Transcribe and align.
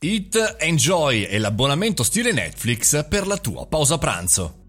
Eat 0.00 0.58
Enjoy 0.60 1.22
è 1.22 1.38
l'abbonamento 1.38 2.04
stile 2.04 2.30
Netflix 2.30 3.04
per 3.08 3.26
la 3.26 3.36
tua 3.36 3.66
pausa 3.66 3.98
pranzo. 3.98 4.66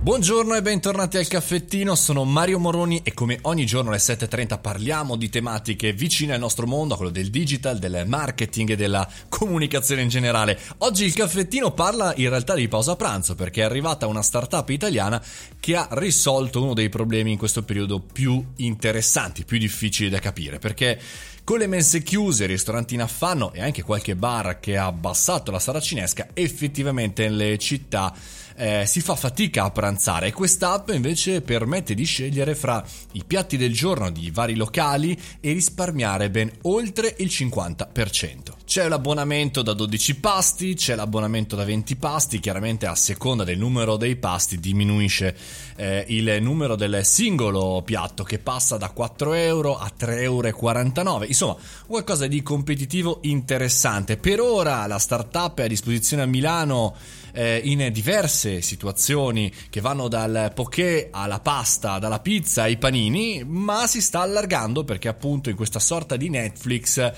Buongiorno 0.00 0.54
e 0.54 0.62
bentornati 0.62 1.18
al 1.18 1.28
caffettino, 1.28 1.94
sono 1.94 2.24
Mario 2.24 2.58
Moroni 2.58 3.02
e 3.04 3.12
come 3.12 3.38
ogni 3.42 3.66
giorno 3.66 3.90
alle 3.90 3.98
7.30 3.98 4.58
parliamo 4.58 5.16
di 5.16 5.28
tematiche 5.28 5.92
vicine 5.92 6.32
al 6.32 6.40
nostro 6.40 6.66
mondo, 6.66 6.96
quello 6.96 7.10
del 7.10 7.28
digital, 7.28 7.78
del 7.78 8.04
marketing 8.06 8.70
e 8.70 8.76
della 8.76 9.06
comunicazione 9.28 10.00
in 10.00 10.08
generale. 10.08 10.58
Oggi 10.78 11.04
il 11.04 11.12
caffettino 11.12 11.72
parla 11.72 12.14
in 12.16 12.30
realtà 12.30 12.54
di 12.54 12.66
pausa 12.66 12.96
pranzo 12.96 13.34
perché 13.34 13.60
è 13.60 13.64
arrivata 13.64 14.06
una 14.06 14.22
startup 14.22 14.66
italiana 14.70 15.22
che 15.60 15.76
ha 15.76 15.86
risolto 15.90 16.62
uno 16.62 16.72
dei 16.72 16.88
problemi 16.88 17.32
in 17.32 17.38
questo 17.38 17.62
periodo 17.62 18.00
più 18.00 18.42
interessanti, 18.56 19.44
più 19.44 19.58
difficili 19.58 20.08
da 20.08 20.18
capire 20.18 20.58
perché 20.58 20.98
con 21.44 21.58
le 21.58 21.66
mense 21.66 22.02
chiuse, 22.02 22.44
i 22.44 22.46
ristoranti 22.46 22.94
in 22.94 23.02
affanno 23.02 23.52
e 23.52 23.60
anche 23.60 23.82
qualche 23.82 24.16
bar 24.16 24.60
che 24.60 24.76
ha 24.76 24.86
abbassato 24.86 25.50
la 25.50 25.58
saracinesca, 25.58 26.28
effettivamente 26.34 27.28
nelle 27.28 27.58
città 27.58 28.14
eh, 28.56 28.84
si 28.86 29.00
fa 29.00 29.16
fatica 29.16 29.64
a 29.64 29.70
pranzare 29.70 30.28
e 30.28 30.32
quest'app 30.32 30.90
invece 30.90 31.40
permette 31.40 31.94
di 31.94 32.04
scegliere 32.04 32.54
fra 32.54 32.84
i 33.12 33.24
piatti 33.26 33.56
del 33.56 33.72
giorno 33.72 34.10
di 34.10 34.30
vari 34.30 34.54
locali 34.54 35.18
e 35.40 35.52
risparmiare 35.52 36.30
ben 36.30 36.50
oltre 36.62 37.14
il 37.18 37.28
50%. 37.28 38.59
C'è 38.70 38.86
l'abbonamento 38.86 39.62
da 39.62 39.72
12 39.72 40.20
pasti, 40.20 40.74
c'è 40.74 40.94
l'abbonamento 40.94 41.56
da 41.56 41.64
20 41.64 41.96
pasti, 41.96 42.38
chiaramente 42.38 42.86
a 42.86 42.94
seconda 42.94 43.42
del 43.42 43.58
numero 43.58 43.96
dei 43.96 44.14
pasti 44.14 44.60
diminuisce 44.60 45.36
eh, 45.74 46.04
il 46.06 46.40
numero 46.40 46.76
del 46.76 47.04
singolo 47.04 47.82
piatto 47.84 48.22
che 48.22 48.38
passa 48.38 48.76
da 48.76 48.90
4 48.90 49.32
euro 49.32 49.76
a 49.76 49.90
3,49 49.98 50.22
euro. 50.22 51.24
Insomma, 51.24 51.56
qualcosa 51.84 52.28
di 52.28 52.44
competitivo 52.44 53.18
interessante. 53.22 54.16
Per 54.16 54.38
ora 54.38 54.86
la 54.86 55.00
startup 55.00 55.58
è 55.58 55.64
a 55.64 55.66
disposizione 55.66 56.22
a 56.22 56.26
Milano 56.26 56.94
eh, 57.32 57.60
in 57.64 57.90
diverse 57.92 58.60
situazioni 58.60 59.52
che 59.70 59.80
vanno 59.80 60.08
dal 60.08 60.52
poké 60.54 61.08
alla 61.10 61.40
pasta, 61.40 61.98
dalla 61.98 62.20
pizza 62.20 62.62
ai 62.62 62.76
panini, 62.76 63.44
ma 63.44 63.86
si 63.86 64.00
sta 64.00 64.20
allargando 64.20 64.84
perché 64.84 65.08
appunto 65.08 65.50
in 65.50 65.56
questa 65.56 65.78
sorta 65.78 66.16
di 66.16 66.28
Netflix 66.28 67.12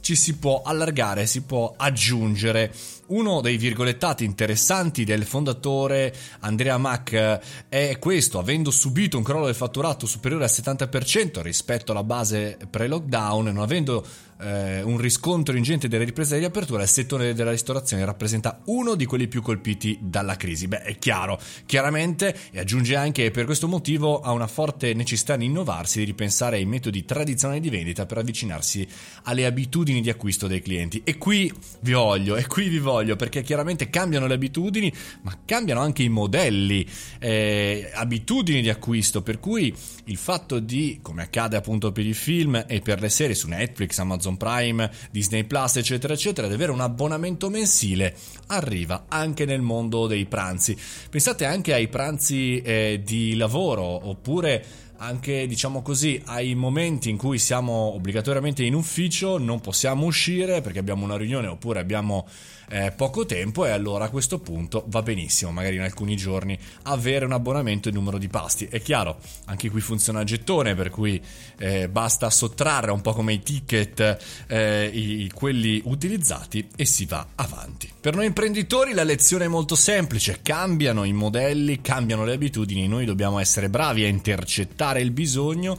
ci 0.00 0.16
si 0.16 0.36
può 0.36 0.62
allargare, 0.64 1.26
si 1.26 1.42
può 1.42 1.74
aggiungere. 1.76 2.72
Uno 3.08 3.40
dei 3.42 3.58
virgolettati 3.58 4.24
interessanti 4.24 5.04
del 5.04 5.24
fondatore 5.24 6.14
Andrea 6.40 6.78
Mack 6.78 7.40
è 7.68 7.98
questo, 7.98 8.38
avendo 8.38 8.70
subito 8.70 9.18
un 9.18 9.22
crollo 9.22 9.46
del 9.46 9.54
fatturato 9.54 10.06
superiore 10.06 10.44
al 10.44 10.50
70% 10.50 11.42
rispetto 11.42 11.92
alla 11.92 12.04
base 12.04 12.56
pre-lockdown, 12.70 13.44
non 13.44 13.58
avendo 13.58 14.04
eh, 14.42 14.82
un 14.82 14.98
riscontro 14.98 15.56
ingente 15.56 15.88
delle 15.88 16.04
riprese 16.04 16.38
di 16.38 16.44
apertura, 16.44 16.82
il 16.82 16.88
settore 16.88 17.34
della 17.34 17.50
ristorazione 17.50 18.04
rappresenta 18.04 18.60
uno 18.66 18.94
di 18.94 19.06
quelli 19.06 19.28
più 19.28 19.42
colpiti 19.42 19.98
dalla 20.00 20.36
crisi. 20.36 20.68
Beh, 20.68 20.82
è 20.82 20.98
chiaro, 20.98 21.40
chiaramente, 21.66 22.36
e 22.50 22.58
aggiunge 22.58 22.96
anche 22.96 23.30
per 23.30 23.44
questo 23.44 23.68
motivo 23.68 24.20
ha 24.20 24.32
una 24.32 24.46
forte 24.46 24.94
necessità 24.94 25.36
di 25.36 25.46
innovarsi, 25.46 26.00
di 26.00 26.04
ripensare 26.04 26.56
ai 26.56 26.64
metodi 26.64 27.04
tradizionali 27.04 27.60
di 27.60 27.70
vendita 27.70 28.06
per 28.06 28.18
avvicinarsi 28.18 28.86
alle 29.24 29.46
abitudini 29.46 30.00
di 30.00 30.10
acquisto 30.10 30.46
dei 30.46 30.60
clienti. 30.60 31.02
E 31.04 31.18
qui 31.18 31.52
vi 31.80 31.92
voglio, 31.92 32.36
e 32.36 32.46
qui 32.46 32.68
vi 32.68 32.78
voglio, 32.78 33.16
perché 33.16 33.42
chiaramente 33.42 33.90
cambiano 33.90 34.26
le 34.26 34.34
abitudini, 34.34 34.92
ma 35.22 35.38
cambiano 35.44 35.80
anche 35.80 36.02
i 36.02 36.08
modelli, 36.08 36.86
eh, 37.18 37.90
abitudini 37.94 38.60
di 38.60 38.68
acquisto, 38.68 39.22
per 39.22 39.38
cui 39.38 39.74
il 40.04 40.16
fatto 40.16 40.58
di, 40.58 40.98
come 41.00 41.22
accade 41.22 41.56
appunto 41.56 41.92
per 41.92 42.06
i 42.06 42.14
film 42.14 42.64
e 42.66 42.80
per 42.80 43.00
le 43.00 43.08
serie 43.08 43.34
su 43.34 43.48
Netflix, 43.48 43.98
Amazon 43.98 44.31
Amazon 44.32 44.36
Prime, 44.36 44.90
Disney 45.10 45.44
Plus, 45.44 45.76
eccetera, 45.76 46.14
eccetera, 46.14 46.48
di 46.48 46.54
avere 46.54 46.72
un 46.72 46.80
abbonamento 46.80 47.50
mensile 47.50 48.14
arriva 48.48 49.04
anche 49.08 49.44
nel 49.44 49.60
mondo 49.60 50.06
dei 50.06 50.26
pranzi. 50.26 50.76
Pensate 51.10 51.44
anche 51.44 51.74
ai 51.74 51.88
pranzi 51.88 52.60
eh, 52.60 53.00
di 53.04 53.36
lavoro 53.36 53.82
oppure 53.84 54.64
anche 55.02 55.48
diciamo 55.48 55.82
così 55.82 56.22
ai 56.26 56.54
momenti 56.54 57.10
in 57.10 57.16
cui 57.16 57.38
siamo 57.38 57.92
obbligatoriamente 57.94 58.62
in 58.62 58.74
ufficio 58.74 59.36
non 59.36 59.58
possiamo 59.58 60.06
uscire 60.06 60.60
perché 60.60 60.78
abbiamo 60.78 61.02
una 61.02 61.16
riunione 61.16 61.48
oppure 61.48 61.80
abbiamo 61.80 62.28
eh, 62.72 62.90
poco 62.90 63.26
tempo 63.26 63.66
e 63.66 63.70
allora 63.70 64.06
a 64.06 64.08
questo 64.08 64.38
punto 64.38 64.84
va 64.86 65.02
benissimo, 65.02 65.52
magari 65.52 65.76
in 65.76 65.82
alcuni 65.82 66.16
giorni, 66.16 66.58
avere 66.84 67.26
un 67.26 67.32
abbonamento 67.32 67.90
e 67.90 67.92
numero 67.92 68.16
di 68.16 68.28
pasti. 68.28 68.66
È 68.66 68.80
chiaro, 68.80 69.18
anche 69.44 69.68
qui 69.68 69.82
funziona 69.82 70.20
a 70.20 70.24
gettone, 70.24 70.74
per 70.74 70.88
cui 70.88 71.20
eh, 71.58 71.90
basta 71.90 72.30
sottrarre 72.30 72.90
un 72.90 73.02
po' 73.02 73.12
come 73.12 73.34
i 73.34 73.42
ticket 73.42 74.44
eh, 74.46 74.90
i, 74.90 75.30
quelli 75.34 75.82
utilizzati 75.84 76.66
e 76.74 76.86
si 76.86 77.04
va 77.04 77.26
avanti. 77.34 77.90
Per 78.00 78.14
noi 78.14 78.24
imprenditori 78.24 78.94
la 78.94 79.04
lezione 79.04 79.44
è 79.44 79.48
molto 79.48 79.74
semplice, 79.74 80.40
cambiano 80.42 81.04
i 81.04 81.12
modelli, 81.12 81.82
cambiano 81.82 82.24
le 82.24 82.32
abitudini, 82.32 82.88
noi 82.88 83.04
dobbiamo 83.04 83.38
essere 83.38 83.68
bravi 83.68 84.04
a 84.04 84.08
intercettare 84.08 85.02
il 85.02 85.10
bisogno 85.10 85.78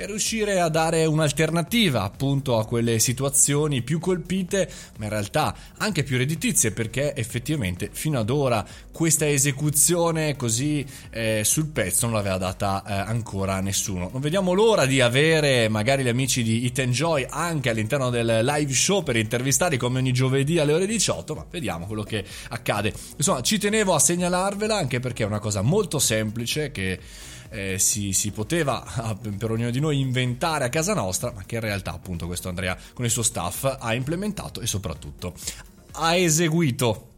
e 0.00 0.06
riuscire 0.06 0.60
a 0.60 0.70
dare 0.70 1.04
un'alternativa 1.04 2.02
appunto 2.02 2.56
a 2.58 2.64
quelle 2.64 2.98
situazioni 2.98 3.82
più 3.82 3.98
colpite, 3.98 4.66
ma 4.96 5.04
in 5.04 5.10
realtà 5.10 5.54
anche 5.76 6.04
più 6.04 6.16
redditizie, 6.16 6.70
perché 6.70 7.14
effettivamente 7.14 7.90
fino 7.92 8.18
ad 8.18 8.30
ora 8.30 8.64
questa 8.90 9.28
esecuzione 9.28 10.36
così 10.36 10.86
eh, 11.10 11.42
sul 11.44 11.66
pezzo 11.66 12.06
non 12.06 12.14
l'aveva 12.14 12.38
data 12.38 12.82
eh, 12.82 12.92
ancora 12.94 13.60
nessuno. 13.60 14.08
Non 14.10 14.22
vediamo 14.22 14.54
l'ora 14.54 14.86
di 14.86 15.02
avere 15.02 15.68
magari 15.68 16.02
gli 16.02 16.08
amici 16.08 16.42
di 16.42 16.64
Eat 16.64 16.78
Enjoy 16.78 17.26
anche 17.28 17.68
all'interno 17.68 18.08
del 18.08 18.40
live 18.42 18.72
show 18.72 19.02
per 19.02 19.16
intervistarli 19.16 19.76
come 19.76 19.98
ogni 19.98 20.14
giovedì 20.14 20.58
alle 20.58 20.72
ore 20.72 20.86
18, 20.86 21.34
ma 21.34 21.44
vediamo 21.50 21.84
quello 21.84 22.04
che 22.04 22.24
accade. 22.48 22.90
Insomma, 23.18 23.42
ci 23.42 23.58
tenevo 23.58 23.92
a 23.92 23.98
segnalarvela 23.98 24.74
anche 24.74 24.98
perché 24.98 25.24
è 25.24 25.26
una 25.26 25.40
cosa 25.40 25.60
molto 25.60 25.98
semplice 25.98 26.70
che 26.70 26.98
eh, 27.50 27.78
si, 27.78 28.12
si, 28.12 28.30
poteva 28.30 28.82
per 29.36 29.50
ognuno 29.50 29.70
di 29.70 29.80
noi 29.80 30.00
inventare 30.00 30.64
a 30.64 30.68
casa 30.68 30.94
nostra, 30.94 31.32
ma 31.32 31.42
che 31.44 31.56
in 31.56 31.60
realtà 31.60 31.92
appunto 31.92 32.26
questo 32.26 32.48
Andrea 32.48 32.76
con 32.94 33.04
il 33.04 33.10
suo 33.10 33.22
staff 33.22 33.76
ha 33.78 33.94
implementato 33.94 34.60
e 34.60 34.66
soprattutto 34.66 35.34
ha 35.92 36.16
eseguito. 36.16 37.08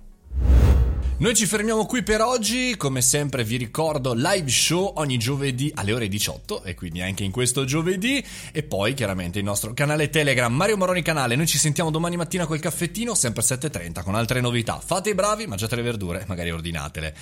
Noi 1.22 1.36
ci 1.36 1.46
fermiamo 1.46 1.86
qui 1.86 2.02
per 2.02 2.20
oggi, 2.20 2.74
come 2.76 3.00
sempre 3.00 3.44
vi 3.44 3.56
ricordo 3.56 4.12
live 4.12 4.48
show 4.48 4.94
ogni 4.96 5.18
giovedì 5.18 5.70
alle 5.76 5.92
ore 5.92 6.08
18 6.08 6.64
e 6.64 6.74
quindi 6.74 7.00
anche 7.00 7.22
in 7.22 7.30
questo 7.30 7.64
giovedì 7.64 8.24
e 8.50 8.64
poi 8.64 8.92
chiaramente 8.94 9.38
il 9.38 9.44
nostro 9.44 9.72
canale 9.72 10.10
Telegram 10.10 10.52
Mario 10.52 10.76
Moroni 10.76 11.00
canale, 11.00 11.36
noi 11.36 11.46
ci 11.46 11.58
sentiamo 11.58 11.92
domani 11.92 12.16
mattina 12.16 12.44
col 12.44 12.58
caffettino 12.58 13.14
sempre 13.14 13.44
7.30 13.44 14.02
con 14.02 14.16
altre 14.16 14.40
novità, 14.40 14.80
fate 14.84 15.10
i 15.10 15.14
bravi, 15.14 15.46
mangiate 15.46 15.76
le 15.76 15.82
verdure, 15.82 16.24
magari 16.26 16.50
ordinatele. 16.50 17.14